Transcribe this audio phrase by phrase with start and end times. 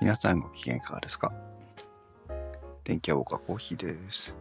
[0.00, 1.30] 皆さんご機嫌いかがですか？
[2.84, 4.34] 電気屋ウォーカーコーヒーです。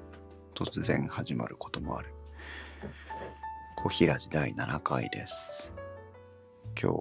[0.55, 2.13] 突然始まることもある。
[3.75, 5.69] コーヒーラジ第7回です。
[6.81, 6.93] 今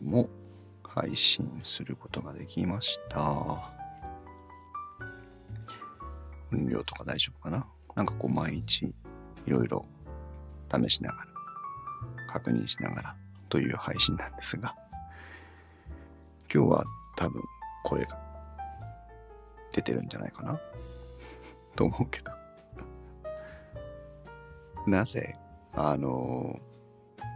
[0.00, 0.30] 日も
[0.82, 3.20] 配信することができました。
[6.50, 7.66] 音量とか大丈夫かな？
[7.94, 8.86] なんかこう毎日
[9.44, 9.84] いろいろ
[10.74, 11.26] 試しながら、
[12.32, 13.16] 確認しながら
[13.50, 14.74] という配信なんですが、
[16.50, 16.84] 今日は
[17.16, 17.42] 多分
[17.84, 18.18] 声が
[19.72, 20.60] 出てるんじゃないかな？
[21.76, 22.32] と思うけど。
[24.86, 25.36] なぜ、
[25.74, 26.58] あの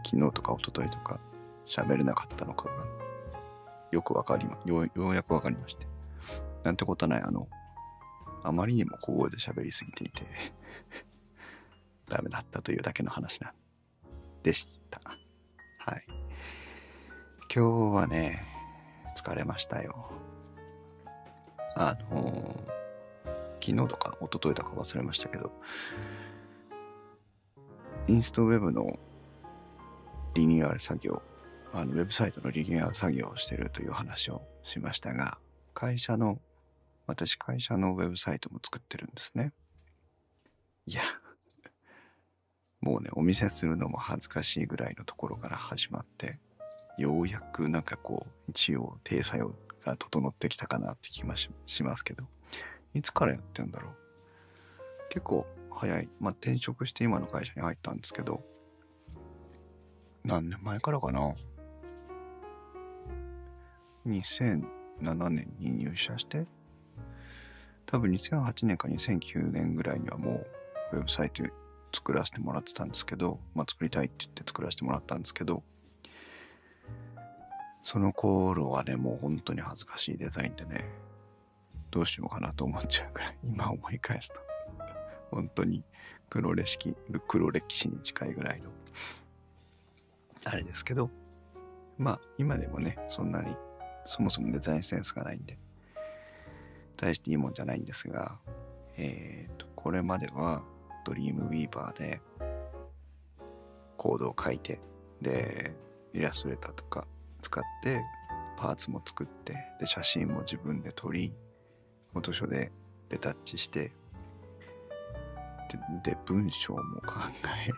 [0.04, 1.20] 昨日とか一昨日とか
[1.66, 2.86] 喋れなかったのかが
[3.92, 5.86] よくわかりま、ようようやくわかりまして。
[6.64, 7.48] なんてことない、あの、
[8.42, 10.24] あまりにも小声で喋りすぎていて、
[12.08, 13.52] ダメだったというだけの話な
[14.42, 15.00] でした。
[15.78, 16.06] はい。
[17.54, 18.44] 今日はね、
[19.16, 20.10] 疲れましたよ。
[21.76, 22.54] あの
[23.60, 25.52] 昨日とか一昨日とか忘れましたけど、
[28.08, 28.98] インストウェブの
[30.34, 31.22] リニューアル作業、
[31.72, 35.38] あのウェブサイトのリニューアル作業をしてるという話をしましたが、
[35.74, 36.40] 会社の、
[37.06, 39.52] 私会社のウェブサイトも作ってるんですね。
[40.86, 41.02] いや、
[42.80, 46.38] もうね、お見せするのも恥ずかしいぐらいのところから始まって、
[46.98, 52.24] ようやくなんかこう、一応体裁をが整ってきたかなって気がししますけど、
[52.94, 53.92] いつからやってんだろう？
[55.10, 56.08] 結構早い。
[56.20, 58.42] まあ、転職して今の会社に入ったんですけど、
[60.24, 61.34] 何年前からかな
[64.06, 64.64] ？2007
[65.30, 66.46] 年に入社して、
[67.86, 70.44] 多分2008年か2009年ぐらいにはも
[70.92, 71.42] うウェブサイト
[71.94, 75.62] 作らせてもらってたんですけど、まあ、作りたいって言って作らせてもらったんですけど、
[77.82, 80.88] その頃はね、もう本当に恥ずかしいデザインでね、
[81.90, 84.40] どうしようかなと思っちゃうくらい、今思い返すと、
[85.30, 85.82] 本当に
[86.30, 88.70] 黒歴史、黒歴史に近いぐらいの、
[90.44, 91.10] あれですけど、
[91.98, 93.56] まあ今でもね、そんなに
[94.06, 95.58] そもそもデザインセンスがないんで、
[96.96, 98.38] 大していいもんじゃないんですが、
[98.96, 100.62] えっ、と、これまでは
[101.04, 102.20] ドリームウィーバーで
[103.96, 104.80] コードを書いて、
[105.20, 105.74] で、
[106.12, 107.06] イラストレーターとか
[107.42, 108.02] 使って
[108.56, 111.34] パーツも作って、で、写真も自分で撮り、
[112.12, 112.72] フォトショーで
[113.10, 113.92] レタッチして、
[116.04, 117.14] で、文章も考
[117.68, 117.72] え、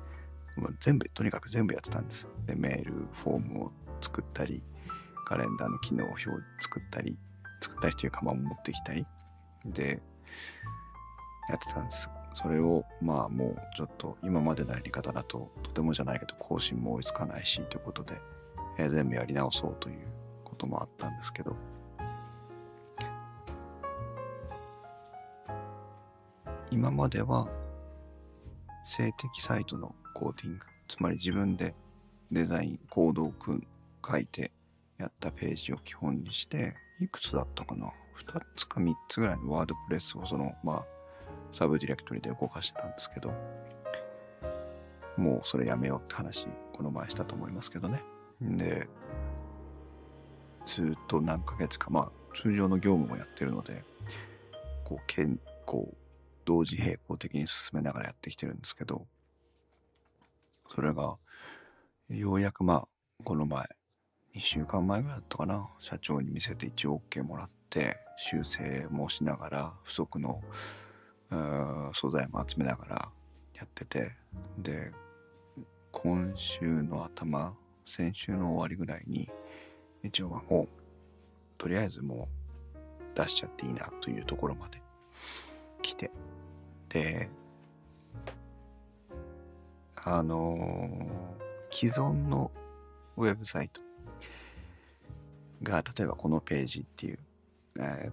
[0.60, 2.28] もう全部、とにかく全部やってたんです。
[2.46, 4.64] で、メール、フォームを作ったり、
[5.24, 7.18] カレンダーの機能表を作ったり、
[7.60, 9.06] 作ったりというか、まあ持ってきたり、
[9.64, 10.00] で、
[11.48, 12.08] やってたんです。
[12.34, 18.20] それを、まあもうちょっと今までのやり方だと、とてもじゃないけど更新も追いつかないし、ということで、
[18.78, 20.06] えー全部やり直そうという
[20.44, 21.56] こともあったんですけど、
[26.70, 27.48] 今までは
[28.84, 31.74] 性的サイトのコーディングつまり自分で
[32.30, 33.66] デザインコードを組ん
[34.08, 34.52] 書いて
[34.98, 37.86] やったページを基本にしていくつだったかな
[38.26, 40.84] ？2つか3つぐらいのワードプレスをそのまあ
[41.52, 43.32] サブディレクトリで動かしてたんですけど。
[45.16, 48.02] もうそれやめようって話この前したと思いますけどね。
[48.40, 48.88] で
[50.66, 53.84] ずっと何ヶ月かまあ通常の業務もやってるので
[54.84, 55.96] こうけんこう
[56.50, 59.06] 同時並行的に進めながらやってきてるんですけど、
[60.74, 61.16] それが、
[62.08, 62.88] ようやくまあ、
[63.22, 63.62] この前、
[64.34, 70.42] 2週間前ぐらいだったかな、社長に見せて一応 OK もらって、修正もしながら、不足の
[71.94, 73.12] 素材も集めながら
[73.54, 74.16] やってて、
[74.58, 74.92] で、
[75.92, 77.54] 今週の頭、
[77.84, 79.28] 先週の終わりぐらいに、
[80.02, 80.68] 一応はもう、
[81.58, 82.28] とりあえずも
[82.74, 84.82] う出しちゃっていいなというところまで
[85.82, 86.10] 来て、
[86.88, 87.28] で、
[89.96, 91.40] あのー
[91.72, 92.50] 既存の
[93.16, 93.80] ウェブサイト
[95.62, 97.18] が、例えばこのページっていう、
[97.78, 98.12] えー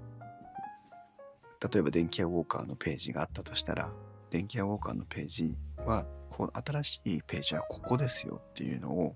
[1.74, 3.90] 例えば電気屋ウォーカーのページがあったとしたら、
[4.30, 9.16] 電気屋ウォーカーのページは、こう新しいページはここですよっていうのを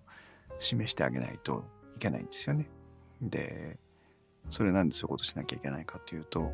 [0.61, 1.65] 示してあげないと
[1.95, 2.69] いけないんですよね。
[3.21, 3.77] で、
[4.49, 6.51] それなんでそういうことしなきゃいけないかっていうと、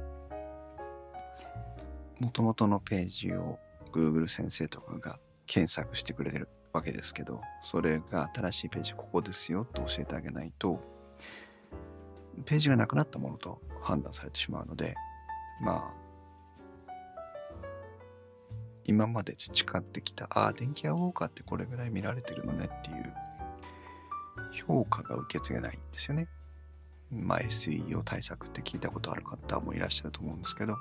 [2.20, 3.60] 元々のページを
[3.92, 10.82] Google 先生とかが検索してくれてるわけですけど、それが新しいページここですよと教えてあげないと、
[12.46, 14.96] ページがなくなったものと判断されてしまうので、
[15.62, 16.08] まあ、
[18.84, 23.14] 今まで培ってきた、ああ、電気屋ウォーカーってこれぐらい見られてるのねっていう
[24.58, 26.28] 評価が受け継げないんですよね。
[27.12, 30.76] まあ、SEO 対策って聞いたことある方もいらっしゃると思うんですけど、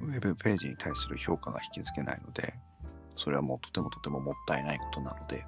[0.00, 2.54] ウェブページに対する評価が引き付けないので、
[3.16, 5.44] それはもうとてもとてももったいないことなので、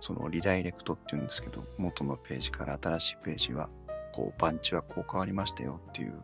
[0.00, 3.68] そのリダイレクトっていうんですけど、元のページから新しいページは、
[4.12, 6.22] こう、番地はこう変わりましたよっていう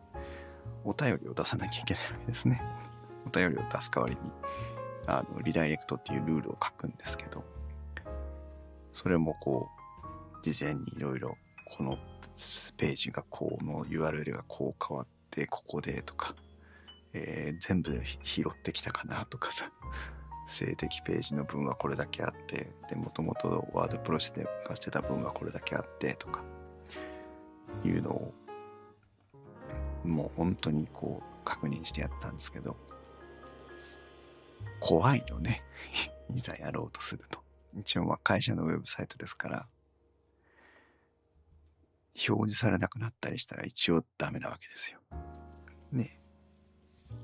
[0.83, 2.61] お便りを出さなきゃいけないわけですね。
[3.25, 4.31] お便りを出す代わりに、
[5.07, 7.43] あの、リダイレクトっていうルールを書くんですけど、
[8.93, 11.37] それもこう、事前にいろいろ、
[11.77, 11.97] この
[12.77, 16.35] ページがこうの URL がこう変わって、ここでとか、
[17.13, 17.91] えー、全部
[18.23, 19.71] 拾ってきたかなとかさ、
[20.47, 26.43] 性的ページの分はこれだけあって、で、もともとワードプロセスで動してた分はこれだけあってとか、
[27.83, 28.33] いうのを、
[30.03, 32.75] もう本当にこう確認してやったんですけど、
[34.79, 35.63] 怖いよね。
[36.29, 37.40] いざやろうとすると。
[37.77, 39.67] 一応まあ会社のウェブサイトですから、
[42.27, 44.99] 表示されなくなったりしたら一応ダメなわけですよ。
[45.91, 46.19] ね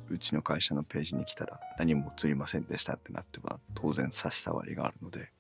[0.10, 5.32] うちの会社のページに来たら何も映りませんでしたってなっては当然差し障りがあるので、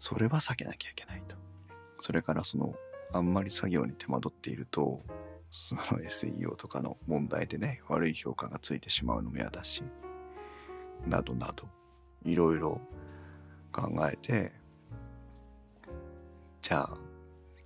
[0.00, 1.36] それは避けなきゃいけないと。
[2.00, 2.74] それからその、
[3.12, 5.02] あんまり作業に手間取っていると、
[5.50, 9.82] その SEO とかの問題でね、悪い評価がついてしまうのも嫌だし、
[11.06, 11.68] などなど、
[12.24, 12.80] いろいろ
[13.80, 14.52] 考えて、
[16.60, 16.98] じゃあ、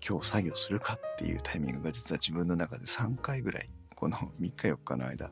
[0.06, 5.30] 今日作業するかっていうタイミングが実は自分の中で3回ぐらい、この3日4日の間、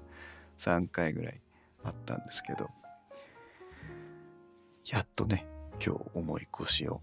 [0.59, 1.41] 3回ぐらい
[1.85, 2.69] あったんですけど、
[4.91, 5.47] やっとね、
[5.85, 7.03] 今日重い腰を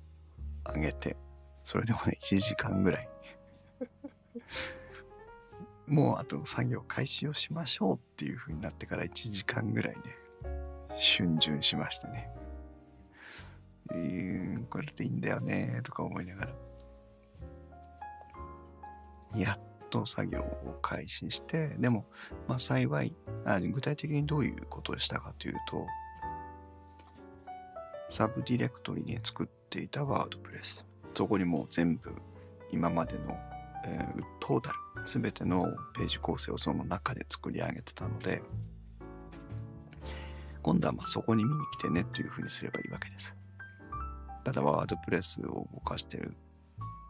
[0.73, 1.15] 上げて、
[1.63, 3.09] それでもね、1時間ぐらい
[5.87, 10.01] もうあと作業開始をしましょうっていう風になってから1時間ぐらいね、
[10.97, 12.29] 逡巡しましたね。
[13.93, 16.53] えー、これでいいんだよねとか思いながら。
[19.35, 22.05] やっと作業を開始して、でも、
[22.47, 23.13] まあ幸い
[23.45, 25.85] あ、具体的にどういうことをしたかというと、
[28.09, 30.85] サブディレクトリに作っていたワードプレス。
[31.13, 32.15] そこにもう全部
[32.71, 33.37] 今までの、
[33.85, 38.41] えー、トータル、すべてのページ構成をその中で作り上げてたので、
[40.61, 43.36] 今度はまそこに見に来てねというふうにすればいいわけです。
[44.47, 46.33] ただワードプレスを動かしてる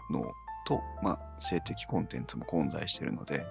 [0.09, 0.27] の
[0.65, 3.45] と、まあ、性的コンテンツも混在してるので、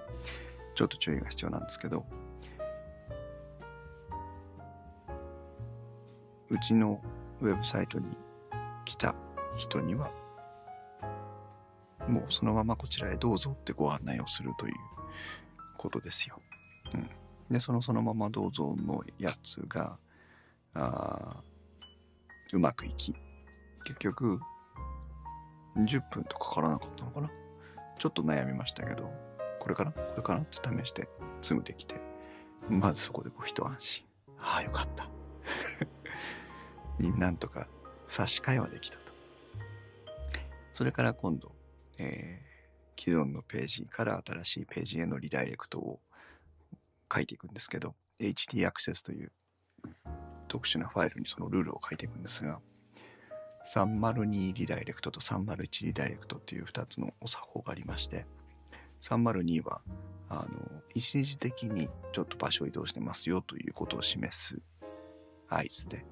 [0.74, 2.04] ちょっと注意が必要なんですけど、
[6.50, 7.00] うちの
[7.40, 8.18] ウェブサイトに
[8.84, 9.14] 来た
[9.56, 10.10] 人には、
[12.08, 14.74] もうそのままこちらへどうぞってご案内をするという
[15.78, 16.40] ことですよ。
[16.92, 17.08] うん。
[17.52, 19.96] で、そのそのままどうぞのやつが、
[20.74, 21.40] あ
[22.52, 23.14] うまくいき、
[23.86, 24.40] 結局、
[25.76, 27.30] 10分とかからなかったのかな
[27.98, 29.12] ちょっと悩みましたけど、
[29.60, 29.92] これかな？
[29.92, 30.40] これかな？
[30.40, 31.08] って試して
[31.40, 32.00] 積むできて、
[32.68, 34.04] まずそこでこう一安心。
[34.40, 35.08] ああ、よかった。
[37.16, 37.68] なんとか
[38.08, 39.12] 差し替えはできたと。
[40.74, 41.54] それから今度、
[41.98, 46.00] えー、既存のページから新しいページへのリダイレクトを
[47.12, 49.32] 書いていくんですけど、HD アクセスという
[50.48, 52.60] 特殊なファイルにそのルールを書いていくんですが、
[53.66, 58.26] 302リダイレクトと301リダイレクトっていう2つのお作法がありまして、
[59.02, 59.80] 302は、
[60.28, 64.60] あの、一時的にちょっと場所移動してますよということを示す
[65.48, 66.04] 合図で、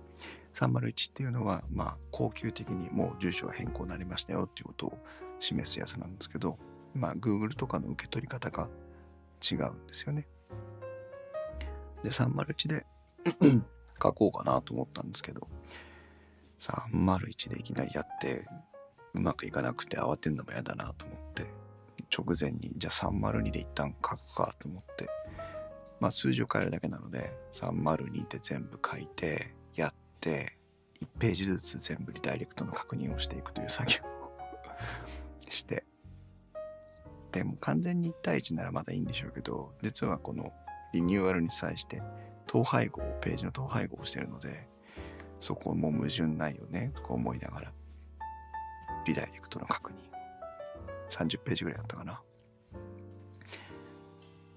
[0.53, 4.99] 301っていうのは、まあ、恒久的にもう住所が変更になりましたよっていうことを
[5.41, 6.59] 示すやつなんですけど、
[6.95, 8.69] まあ、Google とかの受け取り方が
[9.43, 10.27] 違うんですよね。
[12.03, 12.87] で、301で
[14.01, 15.49] 書こうかなと思ったんですけど、
[16.93, 18.47] 301でいきなりやって、
[19.13, 21.45] うまくいかなくて慌てんのも嫌だなと思って、
[22.17, 25.09] 直前に、じゃあ302で一旦書くかと思って、
[26.01, 30.57] まあ数字を変えるだけなので、302で全部書いて、やって、
[31.03, 34.39] 1ページずつ全部リダイレクトの確認をしていくという作業を
[35.51, 35.85] して、
[37.33, 40.53] でも完全に1対1ならまだいいんでしょうけど、実はこの
[40.93, 42.01] リニューアルに際して
[42.49, 44.69] 統廃合、ページの統廃合をしてるので、
[45.45, 47.73] そこも矛盾ないよねとか思いながら、
[49.07, 49.97] リダイレクトの確認。
[51.11, 52.23] 30ページぐらいだったかな。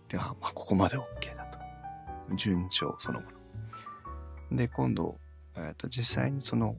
[0.08, 1.44] では、まあ、ここまで OK だ
[2.30, 2.36] と。
[2.38, 3.26] 順調そのも
[4.50, 4.58] の。
[4.58, 5.18] で、今度、
[5.58, 6.78] えー、と実際にその、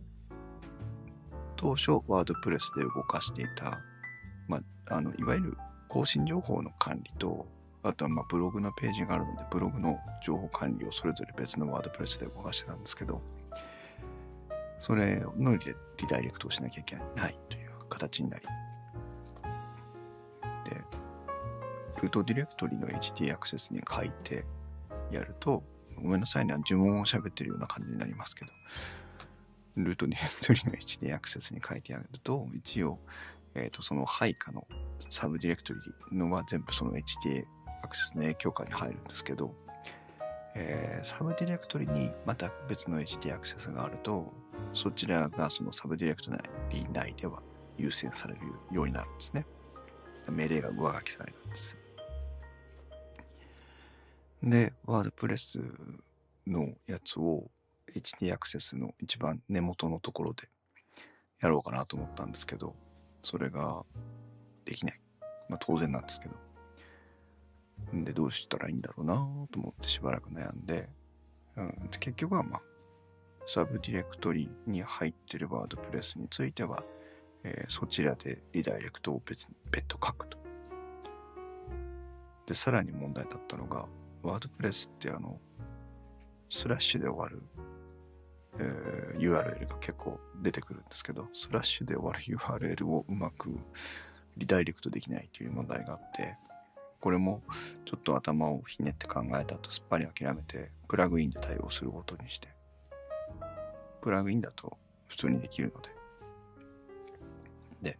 [1.57, 3.79] 当初ワードプレスで動かしていた、
[4.47, 7.47] まあ、あの、いわゆる更新情報の管理と、
[7.83, 13.21] あとはまブログのページがあるので、ブログの情報管理をそれぞれ別のワードプレスで動かしてたんですけど、
[14.79, 15.65] それのリ
[16.09, 17.39] ダイレクトをしなきゃいけない。
[17.49, 18.45] という形になり、
[20.71, 20.85] で
[22.03, 24.45] ルートディレクトリの htaccess に書いて
[25.11, 25.63] やると、
[25.97, 28.53] ごめんなさいね、呪文を喋ってるような感じになりますけど、
[29.77, 32.99] ルートディレクトリの htaccess に書いてやると、一応、
[33.55, 34.67] えっ、と、その配下の
[35.11, 37.45] サブディレクトリのは全部その HT
[37.83, 39.55] アクセスの影響下に入るんですけど、
[40.55, 44.33] えー、サブディレクトリにまた別の htaccess があると、
[44.75, 46.31] そちらがそのサブディレクト
[46.71, 47.43] リ内では
[47.77, 49.47] 優先されるようになるんですね。
[50.31, 51.77] 命令が上書きされるんです。
[54.43, 55.59] で、ワードプレス
[56.47, 57.51] のやつを
[57.93, 60.49] HT アクセスの一番根元のところで
[61.41, 62.75] やろうかなと思ったんですけど、
[63.23, 63.85] それが
[64.65, 65.01] できない。
[65.49, 66.35] まあ当然なんですけど。
[68.05, 69.15] で、どうしたらいいんだろうな
[69.51, 70.89] と思ってしばらく悩んで、
[71.57, 72.63] うん、結局はまあ、
[73.51, 76.85] サブディレクトリに入ってるワードプレスについては、
[77.45, 80.37] えー、そちらでリダイレクトを別に別途書くと。
[82.47, 83.87] で、さらに問題だったのが、
[84.23, 85.41] ワードプレスってあの、
[86.51, 87.43] スラッシュで終わる、
[88.59, 93.59] えー、URL が結構出てくるんですけど、スラッシュで終わる URL をうまく
[94.37, 96.37] リダイレクトできないという問題があって、
[97.01, 97.41] これも
[97.87, 102.58] ちょっと頭をひねって考えたとすっぱり諦めて、プラグインで対応することにして、
[104.01, 104.77] プラグインだと
[105.07, 105.89] 普通にできるので、
[107.93, 107.99] で、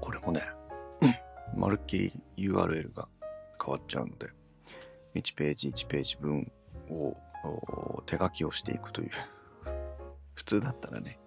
[0.00, 0.40] これもね、
[1.56, 3.08] まるっきり URL が
[3.64, 4.28] 変わっちゃうので、
[5.14, 6.50] 1ページ1ページ分
[6.90, 7.14] を
[8.06, 9.10] 手書きをしていくという。
[10.34, 11.18] 普通だったらね、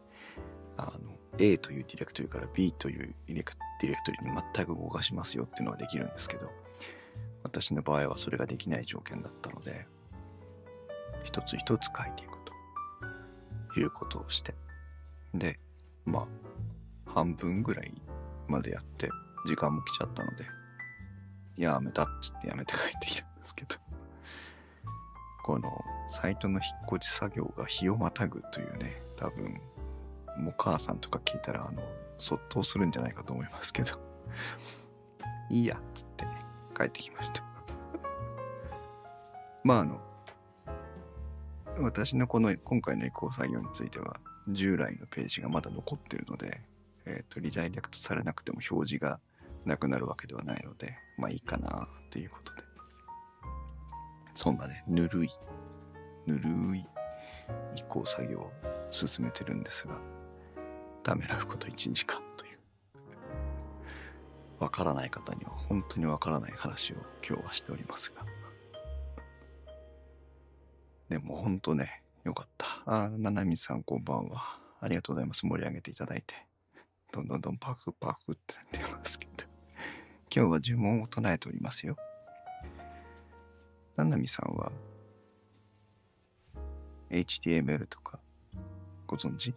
[0.77, 3.59] あの、A というディレクトリから B というディレクト
[4.11, 6.51] リに全く動かしますよっていうのはできるんですけど、
[7.43, 9.87] 私の場合はそれができない条件だったので、
[11.25, 12.37] 一つ一つ書いていく
[13.73, 14.53] ということをして、
[15.33, 15.59] で、
[16.05, 16.27] ま
[17.07, 17.91] あ、半分ぐらい
[18.47, 19.09] までやって、
[19.45, 20.45] 時間も来ちゃったので、
[21.57, 23.75] やめたって言ってやめて帰ってきたんですけど、
[25.43, 25.69] この
[26.09, 29.59] サイトの引っ越し作業が日をまたぐというね、多分
[30.37, 31.81] もう母さんとか聞いたら、あの、
[32.19, 33.93] そっとするんじゃないかと思いますけど。
[35.49, 36.25] いいや、っつって、
[36.77, 37.43] 帰ってきました。
[39.63, 39.99] まあ、あの、
[41.79, 44.17] 私のこの今回の移行作業については、
[44.47, 46.61] 従来のページがまだ残ってるので、
[47.05, 49.19] えっ、ー、と、リダイレクトされなくても表示が
[49.65, 52.61] なくなるわけではないので、まあいいかなということで。
[54.35, 55.29] そんなね、ぬるい、
[56.27, 56.85] ぬるい
[57.75, 58.51] 移行作業を
[58.91, 59.97] 進めてるんですが、
[61.03, 62.59] ためらうこと1時間という。
[64.59, 66.95] わからない方には本当にわからない話を
[67.27, 68.44] 今日はしておりますが。
[71.09, 72.67] でも本当ね、よかった。
[72.85, 74.59] あ、ななみさんこんばんは。
[74.79, 75.45] ありがとうございます。
[75.45, 76.45] 盛り上げていただいて。
[77.11, 79.45] どんどんどんパクパクってなってますけど。
[80.35, 81.95] 今日は呪文を唱えておりますよ。
[83.95, 84.71] ななみさんは
[87.09, 88.19] HTML とか
[89.07, 89.53] ご存知？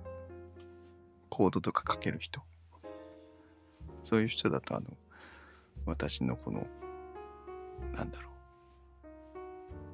[1.28, 2.42] コードとか書ける人。
[4.02, 4.96] そういう人だと、あの、
[5.86, 6.66] 私のこの、
[7.92, 8.29] なんだろう、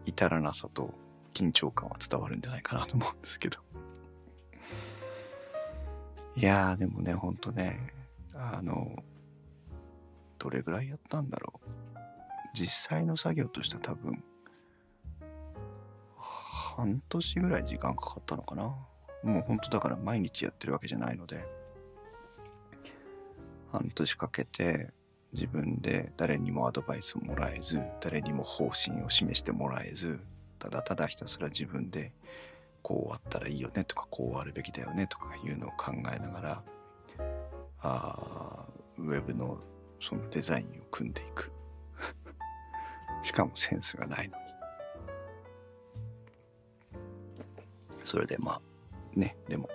[0.06, 0.94] 至らなさと
[1.34, 3.58] 緊張感は伝わるんじゃないかなと思うんですけど。
[6.36, 7.92] いやー、でもね、ほんとね、
[8.34, 9.02] あの、
[10.38, 11.68] どれぐらいやったんだろう。
[12.54, 14.22] 実際の作業としては多分、
[16.16, 18.64] 半年ぐらい時間かかったのかな。
[19.22, 21.44] もう本当だから毎日やってるわけじゃないので、
[23.72, 24.92] 半年かけて
[25.36, 30.18] 自分で誰にもアドバイスをもらえず、誰にも方針を示してもらえず、
[30.58, 32.10] ただただひたすら自分で
[32.80, 36.62] こうあったらいいよねとか、こうあるべきだよねとかいうのを考えながら、
[37.80, 38.64] あ
[38.96, 39.58] ウェブの
[40.00, 41.52] そのデザインを組んでいく。
[43.22, 44.44] しかもセンスがないのに。
[48.04, 48.60] それでまあ、
[49.14, 49.68] ね、でも。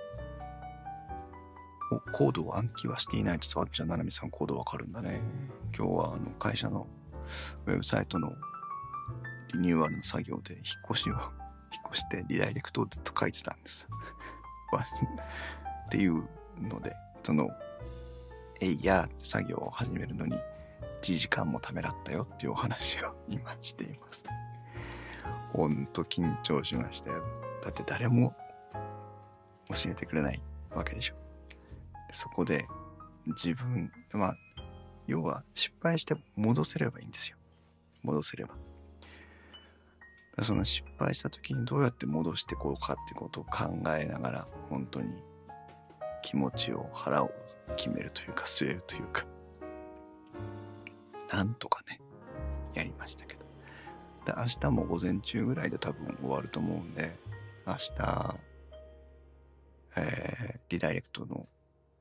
[1.92, 5.22] お、コードを暗記はしていないとさっちゃん、ななみさんコードわかるんだね。
[5.78, 6.88] 今日はあの会社の
[7.66, 8.34] ウェブサイトの
[9.54, 11.22] リニューアルの作業で引っ越しを、 引っ
[11.90, 13.88] 越してリダイレクトをずっと書いてたんです。
[15.86, 17.50] っていうので、その、
[18.62, 20.36] えいやって作業を始めるのに
[21.02, 24.24] 1時間もためらったよっていうお話を今しています。
[25.52, 27.24] ほんと緊張しましたよ。
[27.64, 28.34] だって誰も
[29.70, 31.21] 教えてくれないわけでしょ。
[32.12, 32.68] そこで
[33.28, 34.36] 自分、まあ、
[35.08, 37.38] 要は失敗して戻せればいいんですよ。
[38.04, 38.56] 戻せれば。
[40.42, 45.22] その失敗した時にどうやって戻していこうかってことを考えながら、本当に
[46.22, 47.32] 気持ちを腹を
[47.76, 49.26] 決めるというか据えるというか
[51.32, 52.00] なんとかね
[52.74, 53.42] やりましたけど
[54.26, 57.18] で明日も午前中ぐらいで多分終わると思うんで
[57.66, 58.36] 明日
[59.98, 61.46] えー、リダイレクトの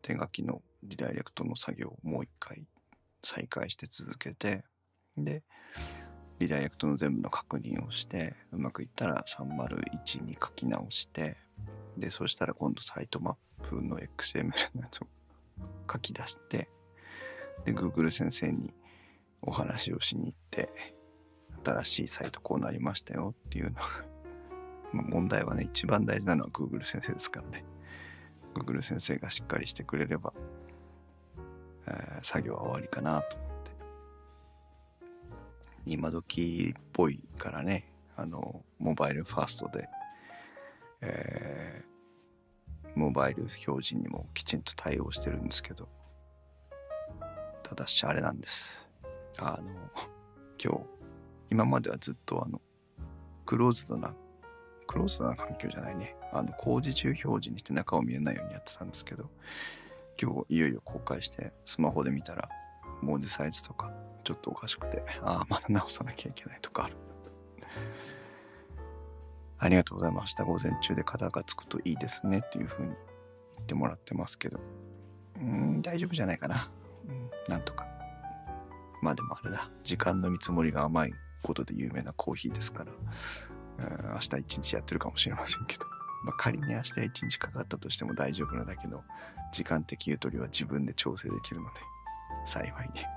[0.03, 2.65] 手書きのリダイレクトの作業をもう一回
[3.23, 4.65] 再開して続けて
[5.17, 5.43] で
[6.39, 11.37] リダイレクトの全部の確認をしてうまくいったら301に書き直して
[11.99, 15.07] でそしたら今度サイトマップの XML のやつを
[15.91, 16.69] 書き出して
[17.65, 18.73] で Google 先生に
[19.43, 20.71] お話をしに行って
[21.65, 23.83] 新しいサイトこうなりましたよっていうのが
[24.93, 27.65] 問題はね一番大事なのは Google 先生ですからね。
[28.55, 30.33] Google 先生がしっかりしてくれれば、
[31.87, 33.71] えー、作業は終わりかなと思って。
[35.87, 39.89] 今時っぽいからねあのモバイルファーストで、
[41.01, 45.89] えー、モバイル表示にもきちんと対応してるんですけど
[47.63, 48.87] ただしあれなんです。
[49.39, 49.71] あの
[50.63, 50.81] 今日
[51.51, 52.61] 今まではずっとあの
[53.47, 54.15] クローズドな
[54.87, 56.15] クローズドな環境じゃないね。
[56.33, 59.31] あの工事中表示にして中を見えないようにやってたんですけど
[60.21, 62.49] 今日いよいよ公開してスマホで見たら
[63.03, 63.91] 文字サイズとか
[64.23, 66.97] ちょっとおかしくてああまだ直さなきゃいけないとかある。
[69.63, 70.45] ありがとうございました。
[70.45, 72.95] 午前中で肩がつくといいですねっていう風に
[73.57, 74.59] 言ってもらってますけど。
[75.37, 76.71] うん大丈夫じゃないかな、
[77.09, 77.87] うん、なんとか。
[79.03, 79.71] まあでもあれだ。
[79.83, 82.93] 時間の見積もりが甘いことで有名なコーヒーですから、
[83.79, 85.85] うん、明日一日やってるかもしれませんけど。
[86.25, 89.03] まあ、仮に明日一日かかったとしても大丈夫なだけの
[89.53, 91.81] 時間的ゆとりは自分で調整できるので
[92.47, 93.09] 幸いね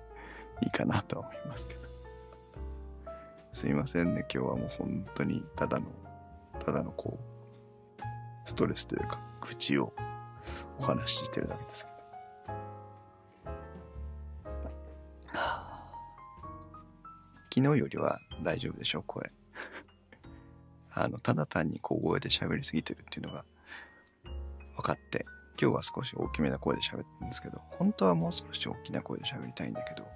[0.62, 1.86] いいかなとは思いますけど。
[3.56, 4.26] すいませんね。
[4.30, 5.86] 今日はもう本当にただの
[6.60, 7.22] ただのこう
[8.44, 9.94] ストレスというか愚痴を
[10.78, 11.96] お話ししてるだけですけど。
[17.54, 19.04] 昨日よりは大丈夫でしょう？
[19.06, 19.32] 声。
[20.96, 23.44] あの、ただ単に小声で喋りすぎてるっていうのが
[24.76, 25.26] 分かって、
[25.60, 30.06] 今日は少し大きめな声で喋ってるんですけど、本当はもう少し大きな声で喋りたいんだけど、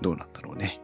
[0.00, 0.80] どうなんだろうね。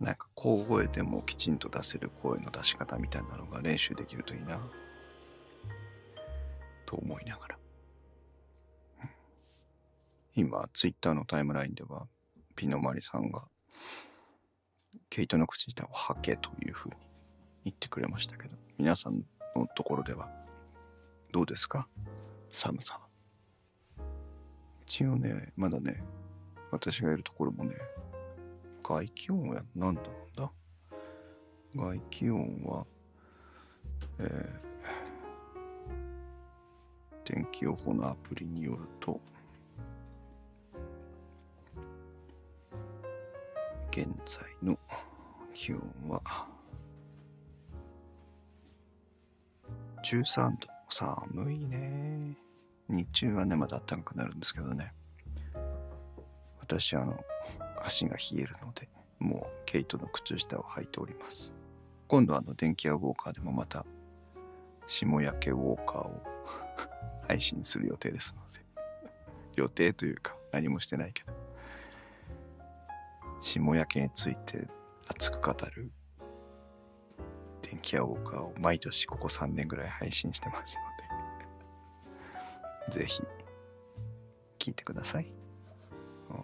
[0.00, 0.06] うん。
[0.06, 4.60] なんか小声でもきちんと出せる声の出し方みたいなのが練習できるといいな。
[6.86, 7.58] と思いながら。
[10.36, 12.06] 今、ツイッターのタイムラインでは、
[12.56, 13.44] ピノマリさんが、
[15.10, 16.94] 毛糸の口下を履けというふうに
[17.64, 19.24] 言ってくれましたけど、皆さん
[19.56, 20.30] のところでは
[21.32, 21.88] どうですか？
[22.48, 23.00] 寒さは。
[24.86, 26.04] 一応ね、まだね、
[26.70, 27.74] 私がいるところもね、
[28.82, 30.52] 外気温は何度なんだ？
[31.74, 32.86] 外気温は、
[34.18, 34.60] えー、
[37.24, 39.20] 天気予報のアプリによると、
[43.92, 44.78] 現在の
[45.60, 46.22] 気温は
[50.02, 50.56] ？13度
[50.88, 52.34] 寒いね。
[52.88, 54.94] 日中はねまだ暖かくなるんですけどね。
[56.60, 57.22] 私あの
[57.82, 61.52] 足が冷えるのでもう毛糸の靴下を履いております。
[62.08, 63.84] 今度あの電気屋ウォーカーでもまた
[64.86, 66.22] 霜焼けウォーカーを
[67.28, 68.60] 配信する予定ですので。
[69.56, 71.34] 予定というか何もしてないけど。
[73.42, 74.66] 霜焼けについて
[75.10, 75.90] 熱く語る。
[77.62, 80.78] 電気屋ウォーカーを毎年ここ3年ぐらい配信してます
[82.88, 83.00] ので。
[83.00, 83.22] ぜひ
[84.58, 85.32] 聞いてください、
[86.30, 86.42] うん、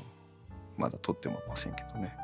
[0.77, 2.17] まだ撮ってもませんけどね。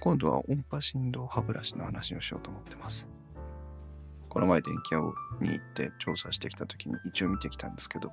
[0.00, 3.08] 今度は音波振動歯ブラシの話をしようと思ってます。
[4.28, 5.00] この前電気屋
[5.40, 8.12] に行って調査してきた時に一応見てきたんですけど。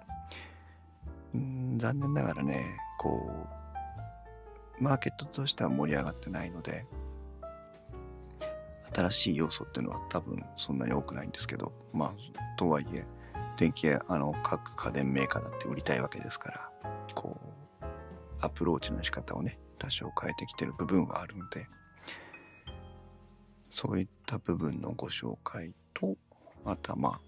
[1.37, 3.62] ん残念ながらねこう
[4.79, 6.85] マーケットとしては盛り上がってないので、
[8.93, 13.05] 新しい要素っていうのは多分そんなに多くないんですけど、まあ、とはいえ、
[13.57, 16.71] 電気やあの各家電メーカーだって売りたいわけですから、
[17.15, 17.39] こ
[17.81, 17.85] う、
[18.41, 21.67] アプローチの仕方をね、多少変えてきてる部分はあるので、
[23.69, 26.15] そういった部分のご紹介と、
[26.65, 27.21] あとはまあ、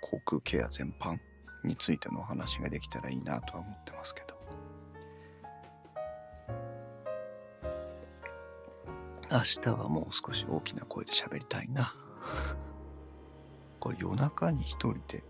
[0.00, 1.18] 航空ケア全般
[1.64, 4.27] についてのお話ができたらいいなとは思ってますけど。
[9.30, 11.94] 明日はもう少し大きな声で喋りたいな。
[13.78, 15.22] これ夜中に一人で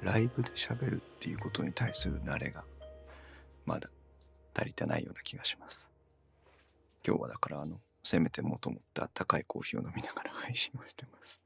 [0.00, 2.64] ライブで喋るっていうことに対する慣れが
[3.66, 3.90] まだ
[4.54, 5.90] 足りてないような気がします。
[7.06, 11.42] 今日はだからあの、せめてもともってあったかいコーヒーを飲みながら配信をしてます。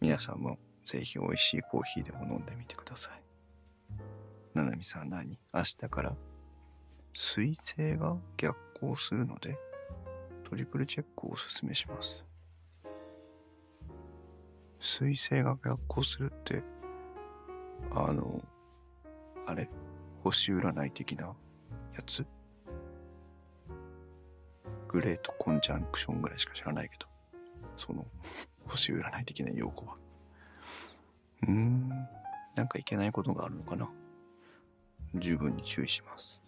[0.00, 3.22] 皆さんもぜひ美味しいコーヒーでも飲んでみてください。
[4.54, 5.38] ななみさん何？
[5.52, 6.14] 明日から
[7.14, 9.56] 水星が逆行するので
[10.48, 12.24] トリプルチェックをおすすめします。
[14.80, 16.62] 水星が逆行するって
[17.92, 18.42] あの
[19.46, 19.70] あれ？
[20.22, 21.34] 星占い的なや
[22.06, 22.26] つ？
[24.88, 27.06] グレートコンジャンクションぐらいしか知らないけど
[27.76, 28.06] その
[28.66, 29.96] 星占い的な用語は。
[31.42, 31.88] うーん。
[32.54, 33.88] なんかいけないことがあるのかな？
[35.14, 36.40] 十分に注意します。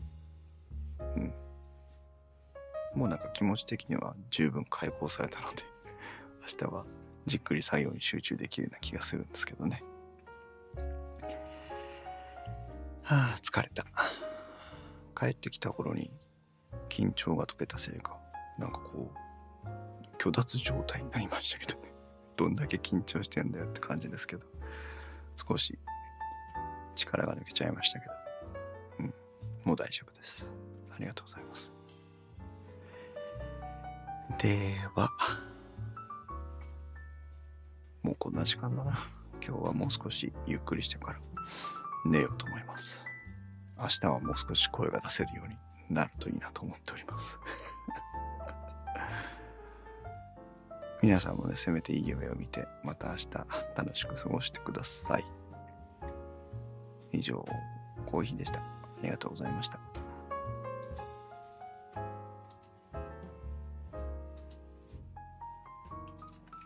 [1.14, 1.34] うん。
[2.94, 5.62] もうなんか気持ち的には十分解放されたので
[6.42, 6.84] 明日は
[7.26, 9.82] じっくり作業に集中できるような気がするんですけどね。
[13.02, 13.84] はあ疲れた。
[15.18, 16.12] 帰ってきた頃に
[16.88, 18.18] 緊張が解けたせいか
[18.58, 19.26] なんかこう
[20.18, 21.92] 虚脱状態になりましたけどね。
[22.36, 24.46] どんだけ緊張してんだよって感じですけど。
[25.48, 25.78] 少し
[26.94, 28.12] 力が抜けちゃいましたけど。
[29.00, 29.14] うん。
[29.64, 30.50] もう大丈夫です。
[30.96, 31.72] ありがとうございます。
[34.38, 34.58] で
[34.94, 35.10] は
[38.02, 39.08] もうこんな時間だな。
[39.46, 41.20] 今日はもう少しゆっくりしてから
[42.04, 43.04] 寝ようと思います。
[43.78, 45.56] 明日はもう少し声が出せるように
[45.90, 47.38] なるといいなと思っております。
[51.02, 53.28] 皆さんもねせめていい夢を見てまた明日
[53.76, 55.24] 楽しく過ごしてください。
[57.12, 57.44] 以上
[58.06, 58.60] コーヒーでした。
[58.60, 58.64] あ
[59.02, 59.85] りがとうございました。